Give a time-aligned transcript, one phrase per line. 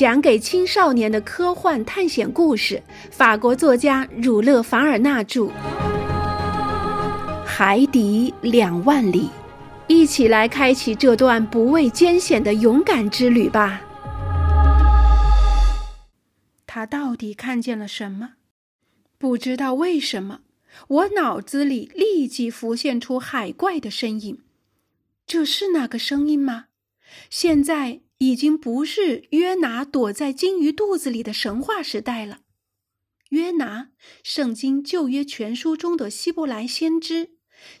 [0.00, 5.42] 讲给青少年的科幻探险故事，法国作家儒勒·凡尔纳著，
[7.44, 9.24] 《海底两万里》，
[9.88, 13.82] 一起来开启这段不畏艰险的勇敢之旅吧。
[16.66, 18.30] 他到底看见了什么？
[19.18, 20.40] 不知道为什么，
[20.88, 24.38] 我脑子里立即浮现出海怪的身影。
[25.26, 26.68] 这是那个声音吗？
[27.28, 28.00] 现在。
[28.20, 32.42] 已经不是约拿躲在金鱼肚子里的神话时代了。
[33.30, 33.92] 约拿，
[34.22, 37.30] 圣经旧约全书中的希伯来先知，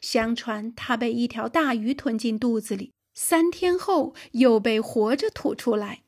[0.00, 6.04] 相传他被一条大鱼吞进肚子里，三天后又被活着吐出来。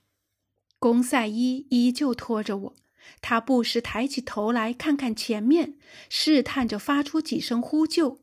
[0.79, 2.77] 公赛伊依旧拖着我，
[3.21, 5.77] 他不时抬起头来看看前面，
[6.09, 8.23] 试探着发出几声呼救。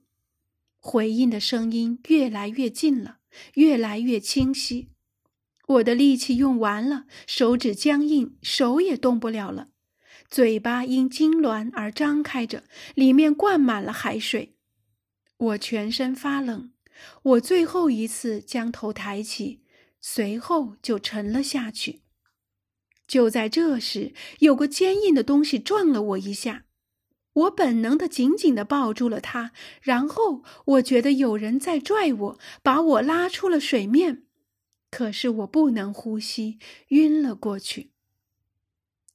[0.80, 3.20] 回应的声音越来越近了，
[3.54, 4.90] 越来越清晰。
[5.70, 9.70] 我的力气用完了，手指僵硬，手也动不了了。
[10.28, 12.64] 嘴巴因痉挛而张开着，
[12.96, 14.56] 里面灌满了海水。
[15.38, 16.72] 我全身发冷。
[17.22, 19.62] 我最后一次将头抬起，
[20.02, 22.02] 随后就沉了下去。
[23.08, 26.66] 就在这时，有个坚硬的东西撞了我一下，
[27.34, 34.24] 我本能的紧紧的抱住了它，然后我觉得有人在拽我，把我拉出了水面。
[34.92, 36.60] 可是我不能呼吸，
[36.90, 37.92] 晕了过去。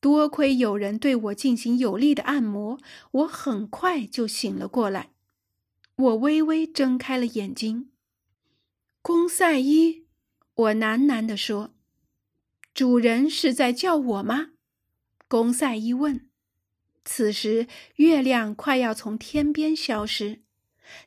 [0.01, 2.79] 多亏有人对我进行有力的按摩，
[3.11, 5.11] 我很快就醒了过来。
[5.97, 7.91] 我微微睁开了眼睛。
[9.01, 10.07] 公赛伊，
[10.55, 11.75] 我喃喃地说
[12.75, 14.53] ：“主人是在叫我吗？”
[15.29, 16.29] 公赛伊问。
[17.05, 20.41] 此时月亮快要从天边消失，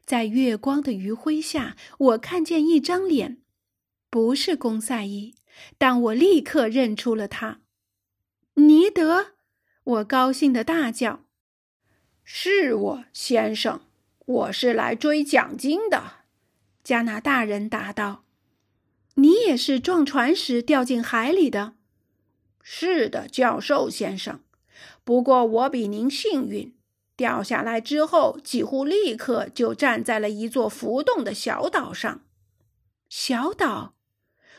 [0.05, 3.41] 在月光的余晖下，我看见一张脸。
[4.09, 5.35] 不是公赛伊，
[5.77, 7.59] 但我立刻认出了他，
[8.53, 9.33] 尼德！
[9.83, 11.25] 我高兴的大叫
[12.23, 13.81] ：“是我，先生，
[14.25, 16.25] 我是来追奖金的。”
[16.83, 18.23] 加拿大人答道
[19.15, 21.73] ：“你也是撞船时掉进海里的
[22.63, 24.41] ？”“是的，教授先生。
[25.03, 26.73] 不过我比您幸运，
[27.17, 32.21] 掉下来之后几乎立刻就站在了一座浮动的小岛上。”
[33.09, 33.96] 小岛。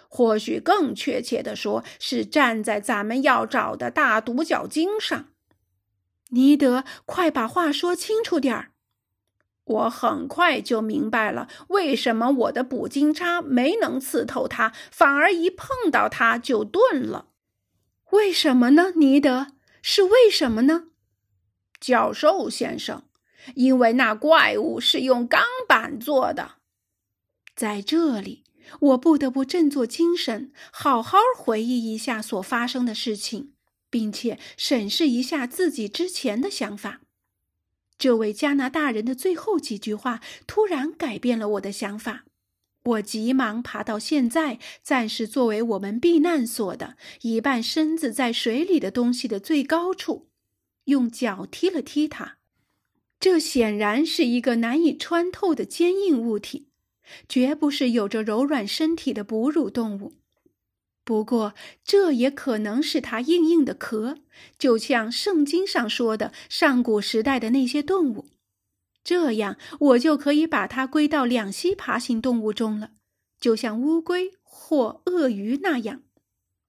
[0.09, 5.29] 或许更确切的说，是站在咱们要找的大独角鲸上。
[6.31, 8.73] 尼德，快把话说清楚点儿！
[9.65, 17.29] 我很快就明白了，为什么我的捕鲸叉没能刺透它，反而一碰到它就钝了。
[18.11, 19.49] 为什么呢，尼德？
[19.83, 20.89] 是为什么呢，
[21.79, 23.05] 教授先生？
[23.55, 26.57] 因为那怪物是用钢板做的。
[27.55, 28.45] 在这里。
[28.81, 33.53] 我不得不振作精神，好好回忆一下所发生的事情，
[33.91, 37.01] 并且审视一下自己之前的想法。
[37.99, 42.25] 这位加拿大人的最后几句话突然改变了我的想法。
[42.85, 50.29] 我急忙爬到现在暂时作为我们避难所的一半身子在水里的东西的最高处，
[50.85, 52.39] 用脚踢了踢它。
[53.21, 56.68] 这显然是一个难以穿透的坚硬物体。
[57.29, 60.15] 绝不是有着柔软身体的哺乳动物，
[61.05, 61.55] 不过
[61.85, 64.19] 这也可能是它硬硬的壳，
[64.59, 68.27] 就像圣经上说的上古时代的那些动物。
[69.03, 72.91] 这样我就可以把它归到两栖爬行动物中了，
[73.41, 76.03] 就像乌龟或鳄鱼那样。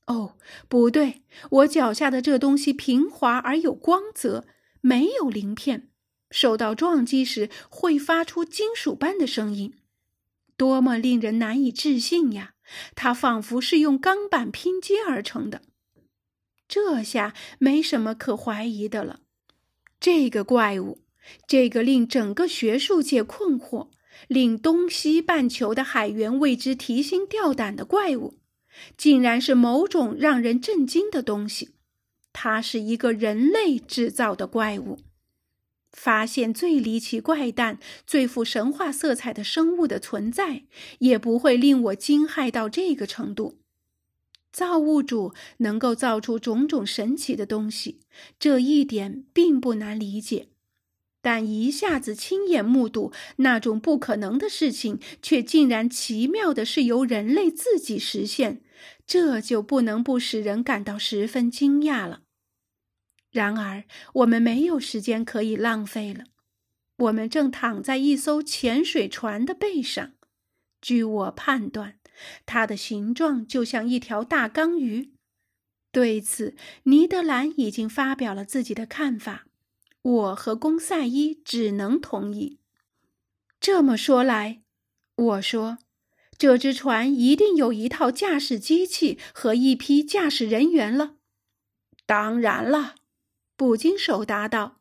[0.07, 4.45] 哦，不对，我脚下的这东西平滑而有光泽，
[4.79, 5.89] 没有鳞片，
[6.31, 9.73] 受到撞击时会发出金属般的声音。
[10.59, 12.51] 多么令人难以置信呀！
[12.93, 15.61] 它仿佛是用钢板拼接而成的。
[16.67, 19.21] 这下没什么可怀疑的了。
[20.01, 20.99] 这个怪物，
[21.47, 23.87] 这个令整个学术界困惑、
[24.27, 28.37] 令东西半球的海员为之提心吊胆的怪物，
[28.97, 31.69] 竟然是某种让人震惊的东西。
[32.33, 34.99] 它是一个人类制造的怪物。
[35.91, 40.63] 发现最离奇怪诞、最富神话色彩的生物的存在，
[40.99, 43.57] 也不会令我惊骇到这个程度。
[44.51, 47.99] 造物主能够造出种种神奇的东西，
[48.39, 50.47] 这一点并不难理解。
[51.21, 58.61] 但一下子亲眼目睹那种不可能的事情，却竟然奇妙的是由人类自己实现，
[59.05, 62.21] 这就不能不使人感到十分惊讶了。
[63.31, 63.83] 然而，
[64.13, 66.25] 我们没有时间可以浪费了。
[66.97, 70.13] 我们正躺在一艘潜水船的背上，
[70.81, 71.99] 据我判断，
[72.45, 75.13] 它的形状就像一条大缸鱼。
[75.91, 79.45] 对此，尼德兰已经发表了自己的看法，
[80.01, 82.59] 我和公赛伊只能同意。
[83.59, 84.61] 这么说来，
[85.15, 85.77] 我说，
[86.37, 91.15] 这只船一定有一套驾驶机器和一批驾驶人员了。
[92.05, 92.95] 当然了，
[93.59, 94.77] 捕鲸手答道。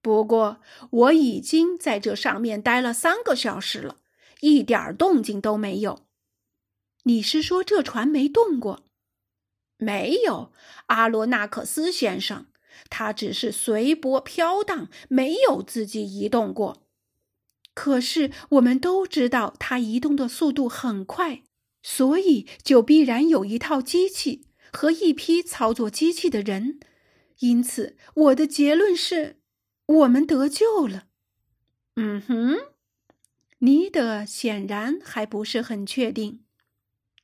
[0.00, 3.96] 不过，我已经在这上面待了三个小时了，
[4.38, 6.06] 一点动静都没有。
[7.02, 8.84] 你是说这船没动过？
[9.78, 10.52] 没有，
[10.86, 12.46] 阿罗纳克斯先生，
[12.88, 16.84] 他只是随波飘荡，没有自己移动过。
[17.74, 21.42] 可是我们都知道，它移动的速度很快，
[21.82, 26.78] 所以就必然有一套机器和一批操作机器的人。
[27.44, 29.36] 因此，我的结论是，
[29.84, 31.08] 我们得救了。
[31.96, 32.56] 嗯哼，
[33.58, 36.40] 尼德显然还不是很确定。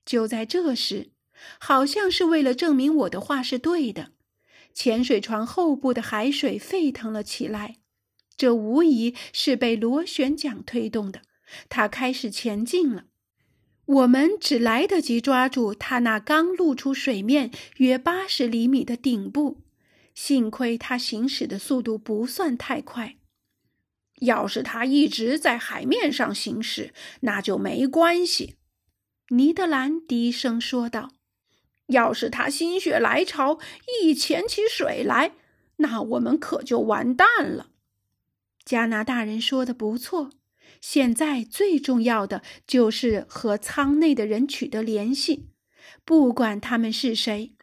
[0.04, 1.12] 就在这时。
[1.58, 4.12] 好像是为了证明我的话是对的，
[4.74, 7.76] 潜水船后部的海水沸腾了起来。
[8.36, 11.22] 这无疑是被螺旋桨推动的，
[11.70, 13.06] 它开始前进了。
[13.86, 19.62] 我们只来得及抓住它那刚露出水面约八十厘米的顶部，
[20.22, 23.16] 幸亏它行驶的速度不算太快。
[24.20, 28.56] 要是它一直在海面上行驶，那就没关系。”
[29.34, 31.12] 尼德兰低声说道。
[31.86, 33.58] 要是他心血来潮
[34.02, 35.32] 一潜起水来，
[35.76, 37.70] 那我们可就完蛋了。
[38.62, 40.30] 加拿大人说的不错，
[40.82, 45.48] 现在最重要的就是和舱内的人取得联系，
[46.04, 47.56] 不管他们是谁。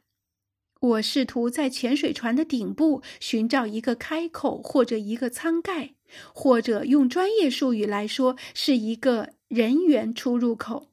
[0.80, 5.96] 我试图在潜水船的顶部寻找一个开口或者一个舱盖，
[6.34, 10.92] 或者用专业术语来说，是一个人员出入口。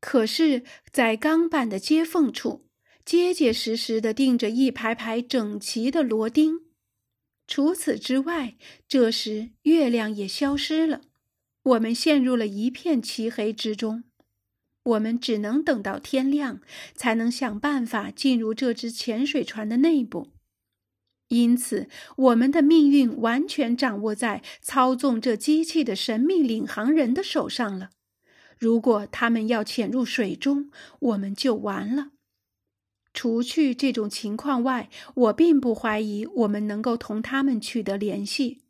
[0.00, 2.66] 可是，在钢板的接缝处，
[3.04, 6.60] 结结实实地钉着一排排整齐的螺钉。
[7.46, 8.56] 除此之外，
[8.88, 11.02] 这时月亮也消失了，
[11.62, 14.04] 我们陷入了一片漆黑之中。
[14.84, 16.60] 我们只能等到天亮，
[16.94, 20.28] 才能想办法进入这只潜水船的内部。
[21.28, 27.90] 因此，我们的命运完全掌握在操纵这机器的神秘领航人的手上了。
[28.58, 32.10] 如果他们要潜入水中，我们就完了。
[33.14, 38.60] 除去这种情况外，我并不怀疑我们能够同他们取得联系，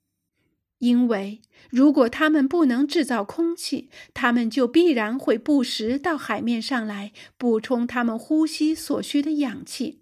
[0.83, 1.41] 因为
[1.71, 10.01] 如果他们不能制造空气，他们就必然会不时到海面上来补充他们呼吸所需的氧气。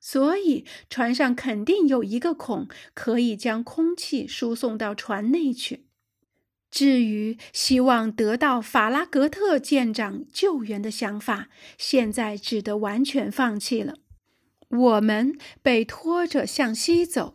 [0.00, 5.86] 所以，船上肯定有一个孔，可以将空气输送到船内去。
[6.72, 11.48] 至于希望得到法拉格特舰长救援的想法，
[11.78, 13.98] 现在只得完全放弃了。
[14.70, 17.34] 我们被拖着向西走，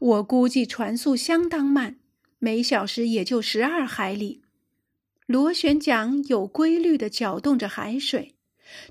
[0.00, 1.97] 我估计船速相当慢，
[2.38, 4.42] 每小时也就十二海里。
[5.26, 8.34] 螺旋桨有规律地搅动着海水，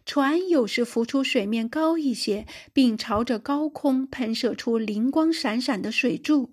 [0.06, 6.52] 船有时浮出水面高一些，并朝着高空喷射出灵光闪闪的水柱。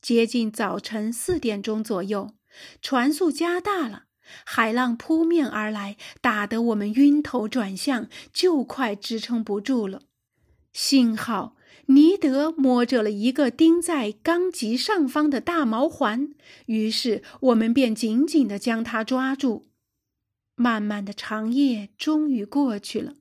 [0.00, 2.34] 接近早晨四点钟左右，
[2.80, 4.04] 船速加大了，
[4.44, 10.02] 海浪扑面而来，打得我们晕头转向，就快支撑不住了。
[10.72, 11.56] 幸好
[11.86, 16.34] 尼德摸着了一个钉在钢脊上方的大毛环，
[16.66, 19.66] 于是我们便紧紧地将它抓住。
[20.54, 23.14] 漫漫的长夜终于过去了，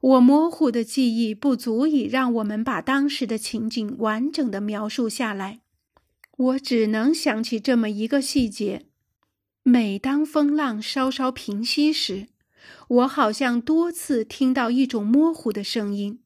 [0.00, 5.60] 我模糊的记忆不足以让我们把当时的情景完整的描述下来。
[6.36, 8.86] 我只能想起这么一个细节：
[9.62, 12.26] 每当风浪稍稍平息时，
[12.88, 16.18] 我好像多次听到一种模糊的声音，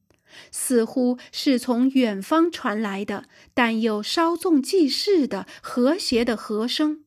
[0.51, 7.05] 似乎是从远方传来的，但又稍纵即逝的和谐的和声。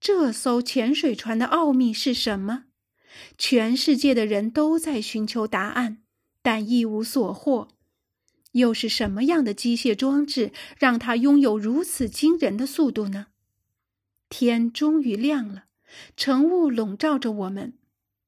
[0.00, 2.64] 这艘潜水船的奥秘是什么？
[3.38, 6.02] 全世界的人都在寻求答案，
[6.42, 7.68] 但一无所获。
[8.52, 13.26] 又是什么样的机械装置让它拥有如此惊人的速度呢？
[14.28, 15.64] 天终于亮了，
[16.16, 17.74] 晨雾笼罩着我们，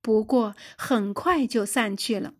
[0.00, 2.34] 不过很快就散去了。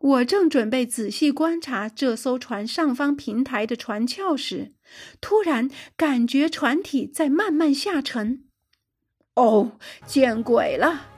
[0.00, 4.72] 我正准备仔细观察这艘船上方平台的船壳时，
[5.20, 8.44] 突然感觉船体在慢慢下沉。
[9.34, 9.72] “哦，
[10.06, 11.08] 见鬼了！”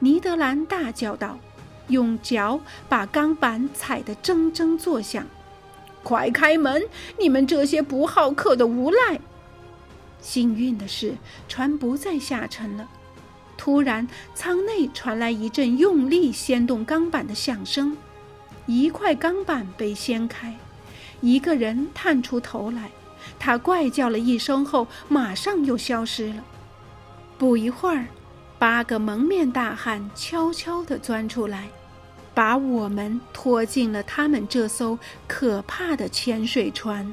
[0.00, 1.40] 尼德兰大叫道，
[1.88, 5.26] 用脚把钢板踩得铮铮作响。
[6.02, 6.82] 快开门！
[7.18, 9.20] 你们这些不好客的无赖！
[10.20, 11.16] 幸运的是，
[11.48, 12.88] 船不再下沉了。
[13.56, 17.96] 突然，舱内传来一阵用力掀动钢板的响声，
[18.68, 20.54] 一块钢板被掀开，
[21.22, 22.90] 一个人探出头来。
[23.38, 26.44] 他怪叫了一声后，马上又消失了。
[27.38, 28.08] 不一会儿，
[28.58, 31.68] 八个蒙面大汉悄悄地钻出来，
[32.34, 37.10] 把我们拖进了他们这艘可怕的潜水船。